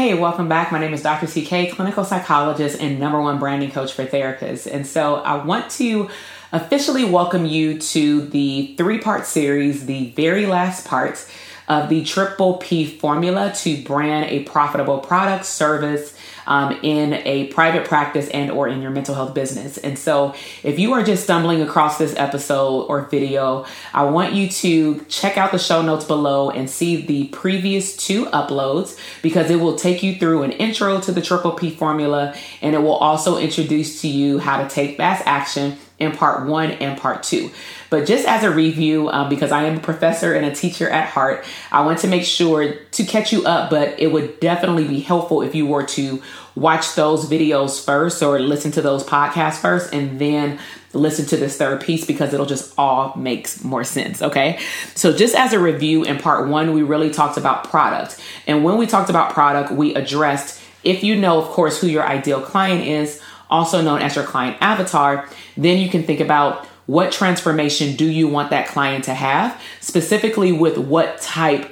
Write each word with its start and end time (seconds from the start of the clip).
Hey, 0.00 0.14
welcome 0.14 0.48
back. 0.48 0.72
My 0.72 0.78
name 0.78 0.94
is 0.94 1.02
Dr. 1.02 1.26
TK, 1.26 1.72
clinical 1.72 2.06
psychologist 2.06 2.80
and 2.80 2.98
number 2.98 3.20
one 3.20 3.38
branding 3.38 3.70
coach 3.70 3.92
for 3.92 4.06
therapists. 4.06 4.66
And 4.66 4.86
so 4.86 5.16
I 5.16 5.44
want 5.44 5.70
to 5.72 6.08
officially 6.52 7.04
welcome 7.04 7.44
you 7.44 7.78
to 7.78 8.22
the 8.22 8.74
three 8.78 8.98
part 8.98 9.26
series, 9.26 9.84
the 9.84 10.10
very 10.12 10.46
last 10.46 10.86
part 10.86 11.30
of 11.68 11.90
the 11.90 12.02
triple 12.02 12.54
P 12.54 12.86
formula 12.86 13.52
to 13.56 13.84
brand 13.84 14.30
a 14.30 14.44
profitable 14.44 15.00
product, 15.00 15.44
service, 15.44 16.16
um, 16.50 16.76
in 16.82 17.14
a 17.14 17.46
private 17.46 17.86
practice 17.86 18.28
and 18.28 18.50
or 18.50 18.68
in 18.68 18.82
your 18.82 18.90
mental 18.90 19.14
health 19.14 19.34
business. 19.34 19.78
And 19.78 19.96
so 19.96 20.34
if 20.64 20.80
you 20.80 20.92
are 20.92 21.02
just 21.04 21.22
stumbling 21.22 21.62
across 21.62 21.96
this 21.96 22.14
episode 22.16 22.86
or 22.86 23.02
video, 23.02 23.64
I 23.94 24.04
want 24.04 24.34
you 24.34 24.48
to 24.48 25.00
check 25.08 25.38
out 25.38 25.52
the 25.52 25.58
show 25.60 25.80
notes 25.80 26.04
below 26.04 26.50
and 26.50 26.68
see 26.68 27.06
the 27.06 27.28
previous 27.28 27.96
two 27.96 28.26
uploads 28.26 28.98
because 29.22 29.48
it 29.48 29.60
will 29.60 29.76
take 29.76 30.02
you 30.02 30.16
through 30.16 30.42
an 30.42 30.50
intro 30.52 31.00
to 31.00 31.12
the 31.12 31.22
triple 31.22 31.52
P 31.52 31.70
formula 31.70 32.34
and 32.60 32.74
it 32.74 32.78
will 32.80 32.96
also 32.96 33.38
introduce 33.38 34.02
to 34.02 34.08
you 34.08 34.40
how 34.40 34.60
to 34.60 34.68
take 34.68 34.96
fast 34.96 35.22
action 35.26 35.78
in 36.00 36.12
part 36.12 36.46
one 36.46 36.72
and 36.72 36.98
part 36.98 37.22
two. 37.22 37.50
But 37.90 38.06
just 38.06 38.26
as 38.26 38.42
a 38.42 38.50
review, 38.50 39.08
um, 39.10 39.28
because 39.28 39.52
I 39.52 39.64
am 39.64 39.76
a 39.76 39.80
professor 39.80 40.32
and 40.32 40.46
a 40.46 40.54
teacher 40.54 40.88
at 40.88 41.08
heart, 41.08 41.44
I 41.70 41.84
want 41.84 41.98
to 42.00 42.08
make 42.08 42.24
sure 42.24 42.74
to 42.74 43.04
catch 43.04 43.32
you 43.32 43.44
up, 43.44 43.70
but 43.70 44.00
it 44.00 44.10
would 44.10 44.40
definitely 44.40 44.88
be 44.88 45.00
helpful 45.00 45.42
if 45.42 45.54
you 45.54 45.66
were 45.66 45.84
to 45.84 46.22
watch 46.54 46.94
those 46.94 47.28
videos 47.28 47.84
first 47.84 48.22
or 48.22 48.38
listen 48.38 48.72
to 48.72 48.82
those 48.82 49.04
podcasts 49.04 49.56
first 49.56 49.92
and 49.94 50.18
then 50.18 50.58
listen 50.92 51.24
to 51.24 51.36
this 51.36 51.56
third 51.56 51.80
piece 51.80 52.04
because 52.04 52.34
it'll 52.34 52.46
just 52.46 52.74
all 52.76 53.14
makes 53.16 53.62
more 53.62 53.84
sense 53.84 54.20
okay 54.20 54.58
so 54.96 55.16
just 55.16 55.36
as 55.36 55.52
a 55.52 55.60
review 55.60 56.02
in 56.02 56.18
part 56.18 56.48
one 56.48 56.74
we 56.74 56.82
really 56.82 57.10
talked 57.10 57.38
about 57.38 57.62
product 57.70 58.20
and 58.48 58.64
when 58.64 58.76
we 58.76 58.86
talked 58.86 59.08
about 59.08 59.32
product 59.32 59.70
we 59.70 59.94
addressed 59.94 60.60
if 60.82 61.04
you 61.04 61.14
know 61.14 61.40
of 61.40 61.46
course 61.50 61.80
who 61.80 61.86
your 61.86 62.04
ideal 62.04 62.40
client 62.40 62.84
is 62.84 63.19
also 63.50 63.82
known 63.82 64.00
as 64.00 64.16
your 64.16 64.24
client 64.24 64.56
avatar 64.60 65.28
then 65.56 65.78
you 65.78 65.88
can 65.88 66.02
think 66.02 66.20
about 66.20 66.66
what 66.86 67.12
transformation 67.12 67.94
do 67.94 68.06
you 68.06 68.26
want 68.26 68.50
that 68.50 68.66
client 68.66 69.04
to 69.04 69.14
have 69.14 69.60
specifically 69.80 70.52
with 70.52 70.78
what 70.78 71.20
type 71.20 71.70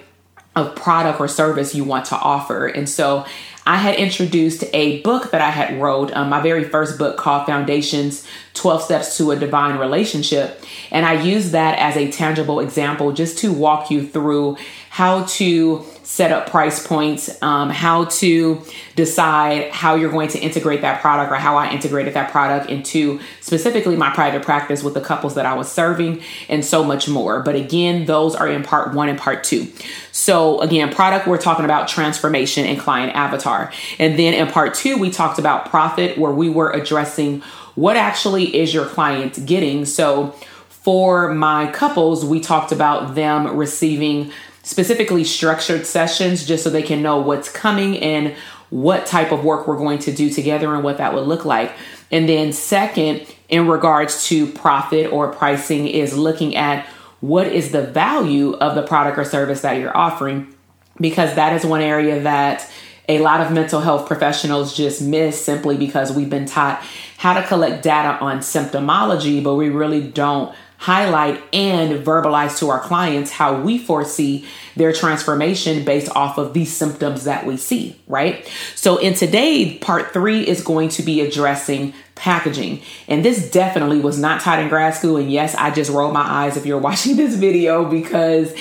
of 0.55 0.75
product 0.75 1.21
or 1.21 1.29
service 1.29 1.75
you 1.75 1.85
want 1.85 2.05
to 2.05 2.17
offer 2.17 2.67
and 2.67 2.89
so 2.89 3.25
I 3.69 3.77
had 3.77 3.97
introduced 3.97 4.65
a 4.73 5.03
book 5.03 5.31
that 5.31 5.43
I 5.43 5.51
had 5.51 5.79
wrote, 5.79 6.11
um, 6.17 6.31
my 6.31 6.41
very 6.41 6.65
first 6.65 6.97
book 6.97 7.19
called 7.19 7.45
Foundations 7.45 8.27
12 8.55 8.83
Steps 8.83 9.19
to 9.19 9.31
a 9.31 9.37
Divine 9.37 9.79
Relationship. 9.79 10.65
And 10.91 11.05
I 11.05 11.21
used 11.21 11.53
that 11.53 11.79
as 11.79 11.95
a 11.95 12.11
tangible 12.11 12.61
example 12.61 13.13
just 13.13 13.37
to 13.41 13.53
walk 13.53 13.91
you 13.91 14.07
through 14.07 14.57
how 14.89 15.25
to 15.25 15.85
set 16.09 16.33
up 16.33 16.49
price 16.49 16.85
points, 16.87 17.31
um, 17.43 17.69
how 17.69 18.07
to 18.07 18.63
decide 18.97 19.71
how 19.71 19.95
you're 19.95 20.11
going 20.11 20.27
to 20.27 20.39
integrate 20.39 20.81
that 20.81 21.03
product 21.03 21.31
or 21.31 21.35
how 21.35 21.55
I 21.59 21.71
integrated 21.71 22.15
that 22.15 22.31
product 22.31 22.71
into 22.71 23.21
specifically 23.43 23.95
my 23.95 24.09
private 24.15 24.43
practice 24.43 24.83
with 24.83 24.95
the 24.95 25.03
couples 25.03 25.35
that 25.35 25.45
I 25.45 25.53
was 25.53 25.71
serving 25.71 26.23
and 26.49 26.65
so 26.65 26.83
much 26.83 27.11
more. 27.11 27.43
But 27.43 27.57
again, 27.57 28.07
those 28.07 28.35
are 28.35 28.49
in 28.49 28.63
part 28.63 28.95
one 28.95 29.11
and 29.11 29.19
part 29.19 29.45
two. 29.45 29.71
So 30.11 30.63
again, 30.63 30.91
product, 30.95 31.27
we're 31.27 31.37
talking 31.37 31.67
about 31.67 31.89
transformation 31.89 32.65
and 32.65 32.81
client 32.81 33.15
avatar. 33.15 33.71
And 33.99 34.19
then 34.19 34.33
in 34.33 34.47
part 34.47 34.73
two, 34.73 34.97
we 34.97 35.11
talked 35.11 35.39
about 35.39 35.69
profit 35.69 36.17
where 36.17 36.33
we 36.33 36.49
were 36.49 36.71
addressing 36.71 37.43
what 37.75 37.99
actually 37.99 38.57
is 38.57 38.73
your 38.73 38.87
client 38.87 39.45
getting. 39.45 39.85
So 39.85 40.35
for 40.69 41.35
my 41.35 41.71
couples, 41.71 42.25
we 42.25 42.41
talked 42.41 42.73
about 42.73 43.15
them 43.15 43.59
receiving 43.59 44.33
specifically 44.69 45.25
structured 45.25 45.87
sessions 45.87 46.45
just 46.45 46.63
so 46.63 46.69
they 46.69 46.83
can 46.83 47.01
know 47.01 47.17
what's 47.17 47.49
coming 47.49 47.97
and 48.01 48.35
what 48.69 49.07
type 49.07 49.33
of 49.33 49.43
work 49.43 49.67
we're 49.67 49.79
going 49.79 49.99
to 49.99 50.13
do 50.13 50.29
together 50.29 50.75
and 50.75 50.85
what 50.85 50.99
that 50.99 51.15
would 51.15 51.27
look 51.27 51.47
like. 51.47 51.73
And 52.11 52.29
then, 52.29 52.53
second, 52.53 53.27
in 53.49 53.67
regards 53.67 54.27
to 54.27 54.47
profit 54.47 55.11
or 55.11 55.33
pricing, 55.33 55.89
is 55.89 56.19
looking 56.19 56.55
at 56.55 56.85
what 57.21 57.47
is 57.47 57.73
the 57.73 57.81
value 57.81 58.57
of 58.57 58.75
the 58.75 58.83
product 58.83 59.17
or 59.17 59.25
service 59.25 59.63
that 59.63 59.81
you're 59.81 59.97
offering, 59.97 60.55
because 61.01 61.35
that 61.37 61.55
is 61.55 61.65
one 61.65 61.81
area 61.81 62.21
that 62.21 62.71
a 63.09 63.21
lot 63.21 63.41
of 63.41 63.51
mental 63.51 63.81
health 63.81 64.07
professionals 64.07 64.77
just 64.77 65.01
miss 65.01 65.43
simply 65.43 65.79
because 65.79 66.13
we've 66.13 66.29
been 66.29 66.45
taught 66.45 66.85
how 67.17 67.33
to 67.33 67.43
collect 67.47 67.83
data 67.83 68.23
on 68.23 68.41
symptomology, 68.41 69.43
but 69.43 69.55
we 69.55 69.71
really 69.71 70.07
don't 70.07 70.55
highlight 70.79 71.43
and 71.53 72.05
verbalize 72.05 72.57
to 72.59 72.71
our 72.71 72.79
clients 72.79 73.33
how 73.33 73.61
we 73.61 73.79
foresee 73.79 74.47
their 74.77 74.93
transformation 74.93 75.85
based 75.85 76.09
off 76.15 76.39
of 76.39 76.55
these 76.55 76.75
symptoms 76.75 77.25
that 77.25 77.45
we 77.45 77.57
see, 77.57 78.01
right? 78.07 78.49
So, 78.77 78.97
in 78.97 79.15
today, 79.15 79.77
part 79.79 80.13
three 80.13 80.47
is 80.47 80.63
going 80.63 80.89
to 80.91 81.03
be 81.03 81.21
addressing 81.21 81.95
packaging. 82.15 82.81
And 83.09 83.25
this 83.25 83.51
definitely 83.51 84.01
was 84.01 84.19
not 84.19 84.41
taught 84.41 84.61
in 84.61 84.69
grad 84.69 84.95
school. 84.95 85.17
And 85.17 85.31
yes, 85.31 85.55
I 85.55 85.71
just 85.71 85.91
roll 85.91 86.13
my 86.13 86.23
eyes 86.23 86.57
if 86.57 86.65
you're 86.65 86.79
watching 86.89 87.17
this 87.17 87.35
video 87.35 87.85
because 87.85 88.53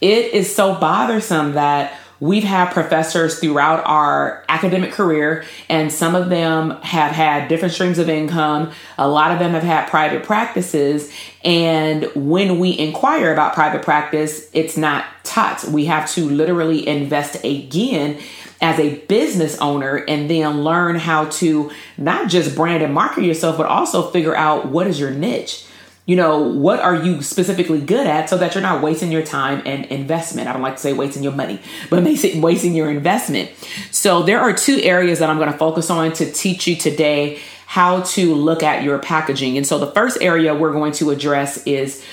it 0.00 0.32
is 0.32 0.54
so 0.54 0.74
bothersome 0.74 1.52
that 1.52 1.96
We've 2.20 2.44
had 2.44 2.70
professors 2.72 3.38
throughout 3.38 3.82
our 3.86 4.44
academic 4.48 4.92
career, 4.92 5.44
and 5.70 5.90
some 5.90 6.14
of 6.14 6.28
them 6.28 6.72
have 6.82 7.12
had 7.12 7.48
different 7.48 7.72
streams 7.72 7.98
of 7.98 8.10
income. 8.10 8.72
A 8.98 9.08
lot 9.08 9.32
of 9.32 9.38
them 9.38 9.52
have 9.52 9.62
had 9.62 9.88
private 9.88 10.22
practices. 10.22 11.10
And 11.42 12.04
when 12.14 12.58
we 12.58 12.78
inquire 12.78 13.32
about 13.32 13.54
private 13.54 13.82
practice, 13.82 14.50
it's 14.52 14.76
not 14.76 15.06
taught. 15.24 15.64
We 15.64 15.86
have 15.86 16.10
to 16.12 16.28
literally 16.28 16.86
invest 16.86 17.42
again 17.42 18.20
as 18.60 18.78
a 18.78 18.96
business 19.06 19.58
owner 19.58 19.96
and 19.96 20.28
then 20.28 20.62
learn 20.62 20.96
how 20.96 21.24
to 21.24 21.70
not 21.96 22.28
just 22.28 22.54
brand 22.54 22.82
and 22.82 22.92
market 22.92 23.24
yourself, 23.24 23.56
but 23.56 23.64
also 23.64 24.10
figure 24.10 24.36
out 24.36 24.68
what 24.68 24.86
is 24.86 25.00
your 25.00 25.10
niche 25.10 25.64
you 26.10 26.16
know, 26.16 26.40
what 26.40 26.80
are 26.80 26.96
you 26.96 27.22
specifically 27.22 27.80
good 27.80 28.04
at 28.04 28.28
so 28.28 28.36
that 28.36 28.56
you're 28.56 28.62
not 28.62 28.82
wasting 28.82 29.12
your 29.12 29.22
time 29.22 29.62
and 29.64 29.84
investment. 29.86 30.48
I 30.48 30.52
don't 30.52 30.60
like 30.60 30.74
to 30.74 30.80
say 30.80 30.92
wasting 30.92 31.22
your 31.22 31.30
money, 31.30 31.60
but 31.88 32.02
wasting 32.34 32.74
your 32.74 32.90
investment. 32.90 33.48
So 33.92 34.24
there 34.24 34.40
are 34.40 34.52
two 34.52 34.80
areas 34.82 35.20
that 35.20 35.30
I'm 35.30 35.38
going 35.38 35.52
to 35.52 35.56
focus 35.56 35.88
on 35.88 36.12
to 36.14 36.32
teach 36.32 36.66
you 36.66 36.74
today 36.74 37.38
how 37.66 38.00
to 38.00 38.34
look 38.34 38.64
at 38.64 38.82
your 38.82 38.98
packaging. 38.98 39.56
And 39.56 39.64
so 39.64 39.78
the 39.78 39.92
first 39.92 40.18
area 40.20 40.52
we're 40.52 40.72
going 40.72 40.90
to 40.94 41.12
address 41.12 41.64
is 41.64 42.04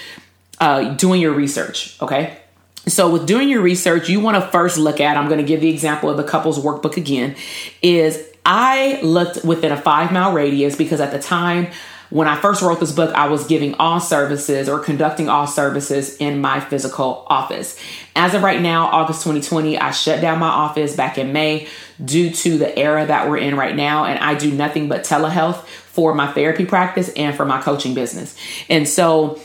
uh, 0.60 0.94
doing 0.94 1.20
your 1.20 1.34
research. 1.34 2.00
Okay. 2.00 2.38
So, 2.86 3.12
with 3.12 3.26
doing 3.26 3.50
your 3.50 3.62
research, 3.62 4.10
you 4.10 4.20
want 4.20 4.42
to 4.42 4.50
first 4.52 4.78
look 4.78 5.02
at, 5.02 5.18
I'm 5.18 5.28
going 5.28 5.40
to 5.40 5.44
give 5.44 5.60
the 5.60 5.70
example 5.70 6.12
of 6.12 6.18
the 6.18 6.24
couples 6.24 6.60
workbook 6.60 6.98
again, 6.98 7.36
is 7.82 8.24
I 8.46 9.02
looked 9.02 9.44
within 9.44 9.72
a 9.72 9.82
five 9.82 10.14
mile 10.14 10.34
radius 10.34 10.76
because 10.76 11.02
at 11.02 11.12
the 11.12 11.20
time 11.20 11.68
when 12.10 12.28
I 12.28 12.40
first 12.40 12.62
wrote 12.62 12.80
this 12.80 12.92
book, 12.92 13.14
I 13.14 13.28
was 13.28 13.46
giving 13.48 13.76
all 13.76 14.00
services 14.00 14.70
or 14.70 14.80
conducting 14.80 15.28
all 15.28 15.48
services 15.48 16.16
in 16.18 16.40
my 16.40 16.60
physical 16.60 17.26
office. 17.28 17.80
As 18.16 18.34
of 18.34 18.44
right 18.44 18.62
now, 18.62 18.88
August 18.88 19.24
2020, 19.24 19.78
I 19.78 19.92
shut 19.92 20.22
down 20.22 20.40
my 20.40 20.48
office 20.48 20.96
back 20.96 21.18
in 21.18 21.34
May 21.34 21.68
due 22.04 22.30
to 22.30 22.58
the 22.58 22.78
era 22.78 23.06
that 23.06 23.30
we're 23.30 23.38
in 23.38 23.56
right 23.56 23.76
now. 23.76 24.06
And 24.06 24.20
I 24.20 24.36
do 24.36 24.52
nothing 24.52 24.88
but 24.88 25.04
telehealth 25.04 25.66
for 25.66 26.14
my 26.14 26.32
therapy 26.32 26.66
practice 26.66 27.10
and 27.10 27.36
for 27.36 27.46
my 27.46 27.62
coaching 27.62 27.94
business. 27.94 28.38
And 28.70 28.88
so 28.88 29.40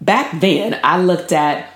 back 0.00 0.40
then, 0.40 0.80
I 0.82 1.02
looked 1.02 1.32
at 1.32 1.70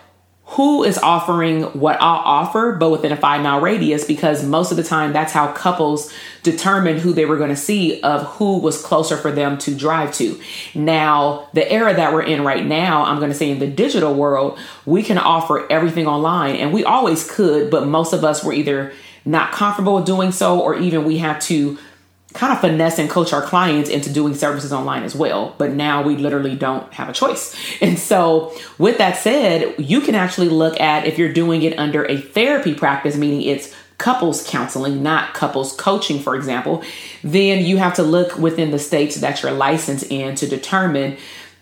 who 0.55 0.82
is 0.82 0.99
offering 0.99 1.62
what 1.79 1.97
I'll 2.00 2.23
offer, 2.25 2.73
but 2.73 2.91
within 2.91 3.12
a 3.12 3.17
five 3.17 3.41
mile 3.41 3.61
radius, 3.61 4.05
because 4.05 4.44
most 4.44 4.73
of 4.73 4.76
the 4.76 4.82
time 4.82 5.12
that's 5.12 5.32
how 5.32 5.52
couples 5.52 6.12
determined 6.43 6.99
who 6.99 7.12
they 7.12 7.25
were 7.25 7.37
going 7.37 7.50
to 7.50 7.56
see 7.56 8.00
of 8.00 8.23
who 8.23 8.58
was 8.58 8.82
closer 8.82 9.17
for 9.17 9.31
them 9.31 9.58
to 9.58 9.76
drive 9.76 10.12
to. 10.14 10.41
Now, 10.75 11.49
the 11.52 11.70
era 11.70 11.94
that 11.94 12.12
we're 12.12 12.25
in 12.25 12.43
right 12.43 12.67
now, 12.67 13.05
I'm 13.05 13.19
going 13.19 13.31
to 13.31 13.37
say 13.37 13.50
in 13.50 13.61
the 13.61 13.69
digital 13.69 14.12
world, 14.12 14.58
we 14.85 15.05
can 15.05 15.19
offer 15.19 15.70
everything 15.70 16.08
online, 16.08 16.56
and 16.56 16.73
we 16.73 16.85
always 16.85 17.31
could, 17.31 17.70
but 17.70 17.87
most 17.87 18.12
of 18.12 18.25
us 18.25 18.43
were 18.43 18.52
either 18.52 18.93
not 19.25 19.52
comfortable 19.52 20.02
doing 20.02 20.32
so, 20.32 20.61
or 20.61 20.75
even 20.75 21.05
we 21.05 21.19
have 21.19 21.38
to 21.43 21.79
kind 22.32 22.53
of 22.53 22.61
finesse 22.61 22.99
and 22.99 23.11
coach 23.11 23.32
our 23.32 23.43
clients 23.43 23.91
into 23.91 24.12
doing 24.12 24.35
services 24.35 24.73
online 24.73 25.03
as 25.03 25.15
well. 25.15 25.55
But 25.59 25.73
now 25.73 26.03
we 26.03 26.17
literally 26.17 26.55
don't 26.55 26.93
have 26.94 27.09
a 27.09 27.12
choice. 27.12 27.56
And 27.81 27.99
so, 27.99 28.55
with 28.79 28.99
that 28.99 29.17
said, 29.17 29.75
you 29.79 30.00
can 30.03 30.15
actually 30.15 30.50
look 30.50 30.79
at 30.81 31.06
if 31.06 31.19
you're 31.19 31.32
doing 31.32 31.62
it 31.62 31.79
under 31.79 32.05
a 32.05 32.19
therapy 32.19 32.75
practice, 32.75 33.17
meaning 33.17 33.43
it's 33.43 33.75
couples 33.97 34.47
counseling, 34.47 35.03
not 35.03 35.35
couples 35.35 35.75
coaching, 35.75 36.21
for 36.21 36.35
example, 36.35 36.82
then 37.23 37.65
you 37.65 37.77
have 37.77 37.94
to 37.94 38.03
look 38.03 38.37
within 38.38 38.71
the 38.71 38.79
states 38.79 39.17
that 39.17 39.43
you're 39.43 39.53
licensed 39.53 40.11
in 40.11 40.35
to 40.35 40.47
determine, 40.47 41.17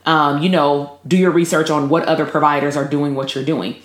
um, 0.06 0.42
you 0.42 0.48
know, 0.48 0.98
do 1.06 1.16
your 1.16 1.32
research 1.32 1.68
on 1.68 1.88
what 1.88 2.04
other 2.04 2.24
providers 2.24 2.76
are 2.76 2.86
doing 2.86 3.14
what 3.14 3.34
you're 3.34 3.44
doing. 3.44 3.76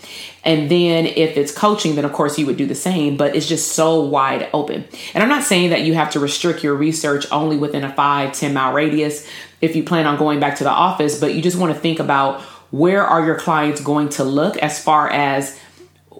And 0.44 0.70
then 0.70 1.06
if 1.06 1.38
it's 1.38 1.52
coaching, 1.52 1.96
then 1.96 2.06
of 2.06 2.12
course 2.14 2.38
you 2.38 2.46
would 2.46 2.58
do 2.58 2.66
the 2.66 2.76
same, 2.76 3.16
but 3.16 3.36
it's 3.36 3.48
just 3.48 3.72
so 3.74 4.02
wide 4.02 4.50
open. 4.54 4.86
And 5.14 5.24
I'm 5.24 5.30
not 5.30 5.44
saying 5.44 5.70
that 5.70 5.82
you 5.82 5.94
have 5.94 6.12
to 6.12 6.20
restrict 6.20 6.64
your 6.64 6.76
research 6.76 7.26
only 7.32 7.58
within 7.58 7.84
a 7.84 7.94
five, 7.94 8.34
10 8.34 8.54
mile 8.54 8.74
radius 8.74 9.28
if 9.62 9.76
you 9.76 9.84
plan 9.84 10.06
on 10.06 10.18
going 10.18 10.40
back 10.40 10.58
to 10.58 10.64
the 10.64 10.70
office, 10.70 11.20
but 11.20 11.34
you 11.34 11.42
just 11.42 11.58
want 11.58 11.74
to 11.74 11.80
think 11.80 12.00
about 12.00 12.42
where 12.72 13.06
are 13.06 13.26
your 13.26 13.40
clients 13.40 13.80
going 13.82 14.10
to 14.10 14.24
look 14.24 14.58
as 14.58 14.84
far 14.84 15.10
as 15.10 15.58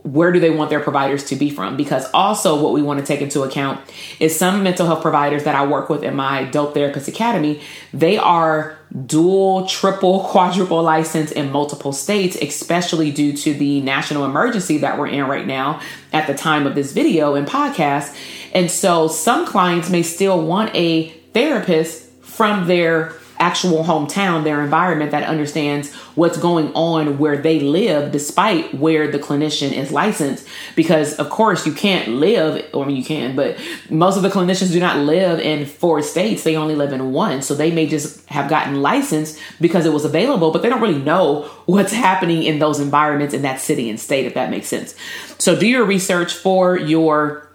where 0.04 0.34
do 0.34 0.40
they 0.40 0.50
want 0.50 0.70
their 0.70 0.82
providers 0.82 1.24
to 1.26 1.36
be 1.36 1.50
from? 1.50 1.78
Because 1.78 2.10
also, 2.14 2.62
what 2.62 2.74
we 2.74 2.82
want 2.82 3.00
to 3.00 3.06
take 3.06 3.22
into 3.22 3.42
account 3.44 3.80
is 4.20 4.38
some 4.38 4.62
mental 4.62 4.86
health 4.86 5.02
providers 5.02 5.46
that 5.46 5.56
I 5.56 5.66
work 5.66 5.90
with 5.90 6.04
in 6.04 6.16
my 6.16 6.44
Dope 6.44 6.74
Therapist 6.74 7.08
Academy, 7.08 7.62
they 7.94 8.18
are 8.18 8.78
dual, 9.06 9.66
triple, 9.66 10.20
quadruple 10.30 10.84
license 10.84 11.32
in 11.32 11.52
multiple 11.52 11.94
states, 11.94 12.38
especially 12.42 13.12
due 13.12 13.36
to 13.38 13.54
the 13.54 13.80
national 13.82 14.26
emergency 14.26 14.78
that 14.80 15.00
we're 15.00 15.08
in 15.08 15.26
right 15.26 15.48
now 15.48 15.82
at 16.12 16.28
the 16.28 16.34
time 16.34 16.68
of 16.68 16.76
this 16.76 16.92
video 16.92 17.36
and 17.36 17.48
podcast. 17.48 18.14
And 18.54 18.70
so, 18.70 19.08
some 19.08 19.46
clients 19.46 19.90
may 19.90 20.04
still 20.04 20.46
want 20.46 20.76
a 20.76 21.10
therapist 21.34 22.10
from 22.22 22.68
their 22.68 23.14
actual 23.40 23.84
hometown, 23.84 24.44
their 24.44 24.62
environment 24.62 25.12
that 25.12 25.24
understands 25.24 25.94
what's 26.16 26.38
going 26.38 26.72
on 26.74 27.18
where 27.18 27.38
they 27.38 27.60
live, 27.60 28.12
despite 28.12 28.74
where 28.74 29.12
the 29.12 29.20
clinician 29.20 29.72
is 29.72 29.92
licensed. 29.92 30.48
Because, 30.76 31.16
of 31.16 31.30
course, 31.30 31.66
you 31.66 31.74
can't 31.74 32.10
live, 32.10 32.66
I 32.74 32.86
mean, 32.86 32.96
you 32.96 33.04
can, 33.04 33.36
but 33.36 33.58
most 33.90 34.18
of 34.18 34.24
the 34.24 34.30
clinicians 34.30 34.72
do 34.72 34.80
not 34.80 34.98
live 34.98 35.40
in 35.40 35.66
four 35.66 36.02
states, 36.02 36.44
they 36.44 36.56
only 36.56 36.76
live 36.76 36.94
in 36.94 37.12
one. 37.12 37.42
So 37.42 37.56
they 37.56 37.72
may 37.72 37.88
just 37.88 38.28
have 38.30 38.50
gotten 38.50 38.82
licensed 38.82 39.40
because 39.60 39.86
it 39.86 39.94
was 39.94 40.06
available, 40.06 40.52
but 40.52 40.62
they 40.62 40.70
don't 40.70 40.82
really 40.82 41.02
know 41.02 41.44
what's 41.66 41.94
happening 41.94 42.44
in 42.44 42.60
those 42.60 42.80
environments 42.80 43.34
in 43.34 43.42
that 43.44 43.60
city 43.60 43.90
and 43.90 44.00
state, 44.00 44.26
if 44.26 44.34
that 44.34 44.50
makes 44.50 44.68
sense. 44.68 44.96
So 45.38 45.58
do 45.60 45.68
your 45.68 45.86
research 45.86 46.34
for 46.34 46.78
your 46.78 47.50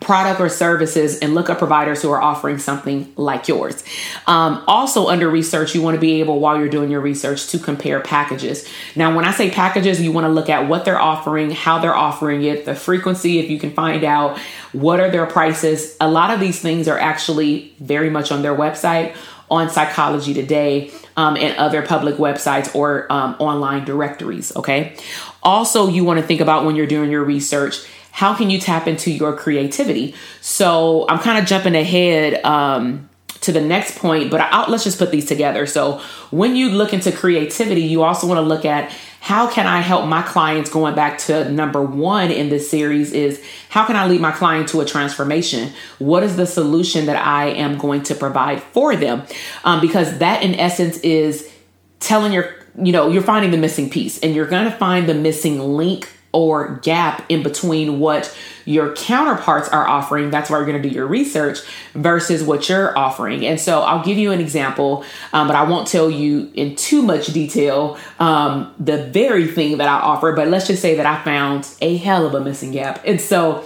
product 0.00 0.40
or 0.40 0.48
services 0.48 1.18
and 1.20 1.34
look 1.34 1.48
up 1.48 1.58
providers 1.58 2.02
who 2.02 2.10
are 2.10 2.20
offering 2.20 2.58
something 2.58 3.12
like 3.16 3.48
yours. 3.48 3.82
Um, 4.26 4.62
also, 4.66 5.08
under 5.08 5.28
research, 5.28 5.74
you 5.74 5.82
want 5.82 5.94
to 5.94 6.00
be 6.00 6.20
able, 6.20 6.40
while 6.40 6.58
you're 6.58 6.68
doing 6.68 6.90
your 6.90 7.00
research, 7.00 7.48
to 7.48 7.58
compare 7.58 8.00
packages. 8.00 8.68
Now, 8.96 9.14
when 9.14 9.24
I 9.24 9.30
say 9.30 9.50
packages, 9.50 10.00
you 10.00 10.12
want 10.12 10.24
to 10.24 10.28
look 10.28 10.48
at 10.48 10.68
what 10.68 10.84
they're 10.84 11.00
offering, 11.00 11.50
how 11.50 11.78
they're 11.78 11.94
offering 11.94 12.42
it, 12.42 12.64
the 12.64 12.74
frequency, 12.74 13.38
if 13.38 13.48
you 13.50 13.58
can 13.58 13.70
find 13.70 14.04
out 14.04 14.38
what 14.72 15.00
are 15.00 15.10
their 15.10 15.26
prices. 15.26 15.96
A 16.00 16.10
lot 16.10 16.30
of 16.30 16.40
these 16.40 16.60
things 16.60 16.88
are 16.88 16.98
actually 16.98 17.72
very 17.78 18.10
much 18.10 18.32
on 18.32 18.42
their 18.42 18.54
website, 18.54 19.14
on 19.50 19.70
Psychology 19.70 20.34
Today, 20.34 20.90
um, 21.16 21.36
and 21.36 21.56
other 21.56 21.82
public 21.82 22.16
websites 22.16 22.74
or 22.74 23.10
um, 23.12 23.36
online 23.38 23.84
directories. 23.84 24.54
Okay. 24.56 24.96
Also, 25.42 25.88
you 25.88 26.04
want 26.04 26.18
to 26.18 26.26
think 26.26 26.40
about 26.40 26.64
when 26.64 26.74
you're 26.74 26.86
doing 26.86 27.10
your 27.10 27.22
research 27.22 27.86
how 28.14 28.32
can 28.32 28.48
you 28.48 28.60
tap 28.60 28.86
into 28.86 29.10
your 29.10 29.36
creativity? 29.36 30.14
So 30.40 31.04
I'm 31.08 31.18
kind 31.18 31.36
of 31.36 31.46
jumping 31.46 31.74
ahead 31.74 32.44
um, 32.44 33.10
to 33.40 33.50
the 33.50 33.60
next 33.60 33.98
point, 33.98 34.30
but 34.30 34.40
I'll, 34.40 34.70
let's 34.70 34.84
just 34.84 35.00
put 35.00 35.10
these 35.10 35.26
together. 35.26 35.66
So 35.66 36.00
when 36.30 36.54
you 36.54 36.68
look 36.68 36.92
into 36.92 37.10
creativity, 37.10 37.80
you 37.80 38.04
also 38.04 38.28
want 38.28 38.38
to 38.38 38.42
look 38.42 38.64
at 38.64 38.92
how 39.18 39.50
can 39.50 39.66
I 39.66 39.80
help 39.80 40.06
my 40.06 40.22
clients 40.22 40.70
going 40.70 40.94
back 40.94 41.18
to 41.22 41.50
number 41.50 41.82
one 41.82 42.30
in 42.30 42.50
this 42.50 42.70
series 42.70 43.10
is 43.10 43.44
how 43.68 43.84
can 43.84 43.96
I 43.96 44.06
lead 44.06 44.20
my 44.20 44.30
client 44.30 44.68
to 44.68 44.80
a 44.80 44.84
transformation? 44.84 45.72
What 45.98 46.22
is 46.22 46.36
the 46.36 46.46
solution 46.46 47.06
that 47.06 47.16
I 47.16 47.46
am 47.46 47.78
going 47.78 48.04
to 48.04 48.14
provide 48.14 48.62
for 48.62 48.94
them? 48.94 49.24
Um, 49.64 49.80
because 49.80 50.18
that 50.18 50.44
in 50.44 50.54
essence 50.54 50.98
is 50.98 51.52
telling 51.98 52.32
your, 52.32 52.54
you 52.80 52.92
know, 52.92 53.08
you're 53.08 53.22
finding 53.22 53.50
the 53.50 53.58
missing 53.58 53.90
piece 53.90 54.20
and 54.20 54.36
you're 54.36 54.46
going 54.46 54.70
to 54.70 54.76
find 54.76 55.08
the 55.08 55.14
missing 55.14 55.58
link 55.58 56.08
or 56.34 56.76
gap 56.82 57.24
in 57.30 57.42
between 57.42 58.00
what 58.00 58.36
your 58.64 58.94
counterparts 58.94 59.68
are 59.68 59.86
offering. 59.86 60.30
That's 60.30 60.50
why 60.50 60.58
you're 60.58 60.66
going 60.66 60.82
to 60.82 60.88
do 60.88 60.94
your 60.94 61.06
research 61.06 61.60
versus 61.94 62.42
what 62.42 62.68
you're 62.68 62.96
offering. 62.98 63.46
And 63.46 63.60
so 63.60 63.80
I'll 63.80 64.04
give 64.04 64.18
you 64.18 64.32
an 64.32 64.40
example, 64.40 65.04
um, 65.32 65.46
but 65.46 65.54
I 65.54 65.62
won't 65.62 65.86
tell 65.86 66.10
you 66.10 66.50
in 66.54 66.74
too 66.76 67.02
much 67.02 67.28
detail 67.28 67.98
um, 68.18 68.74
the 68.78 69.04
very 69.04 69.46
thing 69.46 69.78
that 69.78 69.88
I 69.88 70.00
offer. 70.00 70.32
But 70.32 70.48
let's 70.48 70.66
just 70.66 70.82
say 70.82 70.96
that 70.96 71.06
I 71.06 71.22
found 71.22 71.68
a 71.80 71.96
hell 71.98 72.26
of 72.26 72.34
a 72.34 72.40
missing 72.40 72.72
gap. 72.72 73.02
And 73.06 73.20
so 73.20 73.64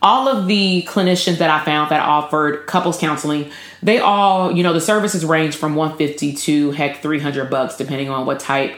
all 0.00 0.28
of 0.28 0.46
the 0.46 0.84
clinicians 0.88 1.38
that 1.38 1.50
I 1.50 1.64
found 1.64 1.90
that 1.90 2.00
offered 2.00 2.66
couples 2.66 2.98
counseling, 2.98 3.50
they 3.82 3.98
all, 3.98 4.52
you 4.56 4.62
know, 4.62 4.72
the 4.72 4.80
services 4.80 5.24
range 5.24 5.56
from 5.56 5.74
150 5.74 6.34
to 6.34 6.70
heck 6.70 7.02
300 7.02 7.50
bucks, 7.50 7.76
depending 7.76 8.08
on 8.08 8.26
what 8.26 8.40
type 8.40 8.76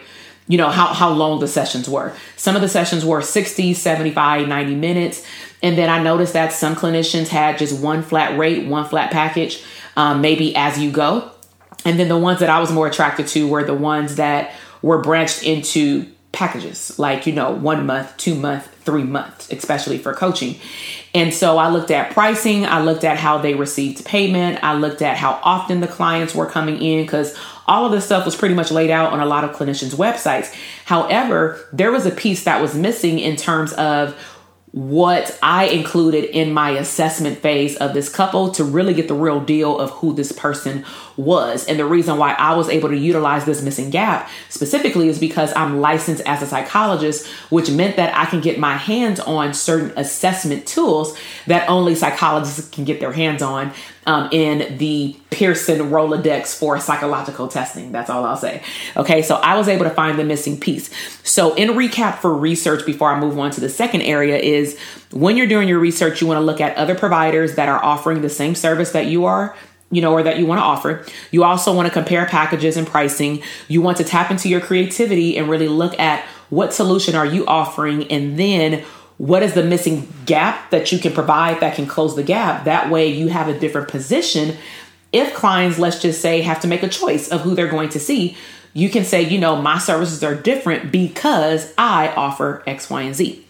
you 0.49 0.59
know 0.59 0.71
how, 0.71 0.87
how 0.87 1.11
long 1.11 1.41
the 1.41 1.49
sessions 1.49 1.89
were. 1.89 2.13
Some 2.37 2.57
of 2.57 2.63
the 2.63 2.69
sessions 2.69 3.05
were 3.05 3.23
60 3.23 3.75
75 3.75 4.49
90 4.49 4.75
minutes. 4.75 5.27
And 5.63 5.77
then 5.77 5.91
i 5.91 6.03
noticed 6.03 6.33
that 6.33 6.53
some 6.53 6.75
clinicians 6.75 7.29
had 7.29 7.59
just 7.59 7.81
one 7.81 8.03
flat 8.03 8.39
rate 8.39 8.67
one 8.67 8.89
flat 8.89 9.11
package 9.11 9.63
um, 9.97 10.21
maybe 10.21 10.57
as 10.57 10.79
you 10.79 10.91
go. 10.91 11.31
And 11.85 11.99
then 11.99 12.09
the 12.09 12.19
ones 12.19 12.41
that 12.41 12.51
i 12.51 12.61
was 12.61 12.73
more 12.73 12.87
attracted 12.87 13.29
to 13.29 13.47
were 13.47 13.65
the 13.65 13.75
ones 13.75 14.17
that 14.17 14.53
were 14.83 15.03
branched 15.03 15.43
into 15.43 16.07
packages 16.39 16.97
like 17.01 17.27
you 17.27 17.33
know 17.33 17.51
one 17.51 17.85
month 17.85 18.17
two 18.17 18.33
month 18.33 18.73
three 18.85 19.03
months 19.03 19.51
especially 19.51 19.99
for 19.99 20.15
coaching 20.15 20.55
and 21.13 21.35
so 21.35 21.59
i 21.59 21.69
looked 21.69 21.91
at 21.91 22.13
pricing 22.13 22.65
i 22.65 22.81
looked 22.81 23.03
at 23.03 23.17
how 23.17 23.39
they 23.39 23.55
received 23.55 24.05
payment 24.05 24.63
i 24.63 24.73
looked 24.73 25.03
at 25.03 25.17
how 25.17 25.41
often 25.43 25.81
the 25.81 25.89
clients 25.89 26.37
were 26.37 26.47
coming 26.47 26.81
in 26.81 27.05
because 27.05 27.37
all 27.67 27.85
of 27.85 27.93
this 27.93 28.07
stuff 28.07 28.25
was 28.25 28.35
pretty 28.35 28.55
much 28.55 28.71
laid 28.71 28.89
out 28.89 29.13
on 29.13 29.21
a 29.21 29.27
lot 29.27 29.45
of 29.45 29.51
clinicians' 29.55 29.95
websites. 29.95 30.53
However, 30.87 31.61
there 31.71 31.93
was 31.93 32.07
a 32.07 32.11
piece 32.11 32.45
that 32.45 32.63
was 32.63 32.75
missing 32.75 33.19
in 33.19 33.37
terms 33.37 33.75
of 33.75 34.17
what 34.73 35.39
I 35.43 35.67
included 35.67 36.25
in 36.25 36.53
my 36.53 36.71
assessment 36.71 37.39
phase 37.39 37.77
of 37.77 37.95
this 37.95 38.09
couple 38.09 38.51
to 38.53 38.65
really 38.65 38.93
get 38.93 39.09
the 39.09 39.15
real 39.15 39.41
deal 39.41 39.79
of 39.79 39.91
who 39.93 40.13
this 40.13 40.31
person 40.31 40.85
was. 41.17 41.67
And 41.67 41.79
the 41.79 41.87
reason 41.87 42.19
why 42.19 42.33
I 42.35 42.55
was 42.55 42.69
able 42.69 42.91
to 42.91 42.97
utilize 42.97 43.45
this 43.45 43.63
missing 43.63 43.91
gap 43.91 44.29
specifically 44.51 45.09
is 45.09 45.19
because 45.19 45.53
I'm 45.57 45.81
licensed 45.81 46.23
as 46.27 46.43
a 46.43 46.47
psychologist, 46.47 47.27
which 47.51 47.71
meant 47.71 47.97
that 47.97 48.15
I 48.15 48.27
can 48.27 48.41
get 48.41 48.59
my 48.59 48.77
hands 48.77 49.21
on 49.21 49.55
certain 49.55 49.93
assessment 49.97 50.67
tools 50.67 51.19
that 51.47 51.69
only 51.69 51.95
psychologists 51.95 52.69
can 52.69 52.85
get 52.85 53.01
their 53.01 53.13
hands 53.13 53.43
on 53.43 53.73
um, 54.09 54.31
in 54.33 54.79
the 54.79 55.15
Pearson 55.29 55.91
Rolodex 55.91 56.59
for 56.59 56.81
psychological 56.81 57.47
testing. 57.47 57.93
That's 57.93 58.09
all 58.09 58.25
I'll 58.25 58.39
say. 58.39 58.63
Okay, 58.97 59.21
so 59.21 59.37
I 59.37 59.55
was 59.59 59.69
able 59.69 59.85
to 59.85 59.91
find 59.91 60.19
the 60.19 60.25
missing 60.25 60.59
piece. 60.59 60.89
So, 61.23 61.55
in 61.55 61.69
recap 61.71 62.17
for 62.17 62.35
research, 62.35 62.87
before 62.87 63.13
I 63.13 63.21
move 63.21 63.39
on 63.39 63.51
to 63.51 63.61
the 63.61 63.69
second 63.69 64.01
area, 64.01 64.39
is 64.39 64.79
when 65.13 65.37
you're 65.37 65.47
doing 65.47 65.69
your 65.69 65.79
research, 65.79 66.23
you 66.23 66.27
want 66.27 66.39
to 66.39 66.45
look 66.45 66.59
at 66.59 66.75
other 66.79 66.95
providers 66.95 67.57
that 67.57 67.69
are 67.69 67.85
offering 67.85 68.23
the 68.23 68.31
same 68.31 68.55
service 68.55 68.93
that 68.93 69.07
you 69.07 69.27
are 69.27 69.55
you 69.91 70.03
know, 70.03 70.13
or 70.13 70.23
that 70.23 70.39
you 70.39 70.45
want 70.45 70.59
to 70.59 70.63
offer. 70.63 71.03
You 71.31 71.45
also 71.45 71.75
want 71.75 71.89
to 71.89 71.91
compare 71.91 72.27
packages 72.27 72.77
and 72.77 72.87
pricing. 72.87 73.43
You 73.69 73.81
want 73.81 73.97
to 73.97 74.05
tap 74.05 74.31
into 74.31 74.51
your 74.51 74.61
creativity 74.61 75.39
and 75.39 75.49
really 75.49 75.67
look 75.67 75.99
at 75.99 76.27
what 76.51 76.75
solution 76.75 77.15
are 77.15 77.25
you 77.25 77.47
offering 77.47 78.07
and 78.11 78.39
then 78.39 78.85
what 79.19 79.43
is 79.43 79.55
the 79.55 79.63
missing 79.63 80.13
gap 80.27 80.71
that 80.71 80.91
you 80.91 80.99
can 80.99 81.13
provide 81.13 81.61
that 81.61 81.75
can 81.75 81.87
close 81.87 82.17
the 82.17 82.23
gap? 82.23 82.65
That 82.65 82.91
way 82.91 83.09
you 83.09 83.29
have 83.29 83.49
a 83.49 83.59
different 83.59 83.89
position. 83.89 84.57
If 85.13 85.35
clients 85.35 85.79
let's 85.79 86.01
just 86.01 86.21
say 86.21 86.41
have 86.43 86.61
to 86.61 86.69
make 86.69 86.83
a 86.83 86.89
choice 86.89 87.29
of 87.29 87.43
who 87.43 87.55
they're 87.55 87.69
going 87.69 87.91
to 87.91 88.01
see 88.01 88.37
you 88.79 88.89
can 88.89 89.05
say 89.05 89.23
you 89.23 89.39
know 89.39 89.61
my 89.61 89.79
services 89.79 90.23
are 90.23 90.35
different 90.35 90.93
because 90.93 91.73
i 91.79 92.09
offer 92.09 92.63
x 92.67 92.89
y 92.89 93.03
and 93.03 93.15
z. 93.15 93.45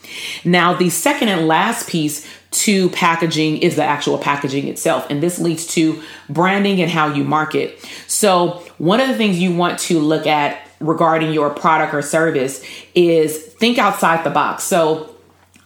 Now 0.45 0.75
the 0.75 0.91
second 0.91 1.29
and 1.29 1.47
last 1.47 1.89
piece 1.89 2.27
to 2.51 2.89
packaging 2.91 3.59
is 3.59 3.77
the 3.77 3.85
actual 3.85 4.19
packaging 4.19 4.69
itself 4.69 5.07
and 5.11 5.23
this 5.23 5.39
leads 5.39 5.67
to 5.75 6.03
branding 6.29 6.81
and 6.81 6.91
how 6.91 7.13
you 7.13 7.25
market. 7.25 7.79
So 8.07 8.63
one 8.79 9.01
of 9.01 9.09
the 9.09 9.17
things 9.17 9.39
you 9.39 9.55
want 9.55 9.79
to 9.81 10.01
look 10.01 10.27
at 10.27 10.67
regarding 10.81 11.33
your 11.33 11.51
product 11.51 11.93
or 11.93 12.03
service 12.03 12.65
is 12.95 13.37
think 13.37 13.79
outside 13.79 14.25
the 14.25 14.31
box. 14.31 14.65
So 14.65 15.15